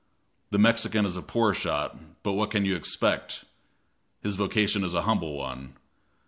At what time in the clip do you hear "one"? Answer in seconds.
5.37-5.75